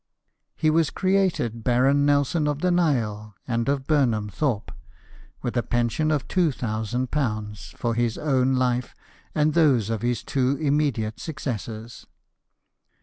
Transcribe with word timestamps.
He 0.55 0.71
was 0.71 0.89
created 0.89 1.63
Baron 1.63 2.07
Nelson 2.07 2.47
of 2.47 2.61
the 2.63 2.71
Nile, 2.71 3.35
and 3.47 3.69
of 3.69 3.85
Burnham 3.85 4.29
Thorpe, 4.29 4.71
with 5.43 5.55
a 5.55 5.61
pension 5.61 6.09
of 6.09 6.27
£2,000 6.27 7.75
for 7.77 7.93
his 7.93 8.17
own 8.17 8.55
life, 8.55 8.95
and 9.35 9.53
those 9.53 9.91
of 9.91 10.01
his 10.01 10.23
two 10.23 10.57
immediate 10.59 11.19
suc 11.19 11.35
cessors. 11.35 12.07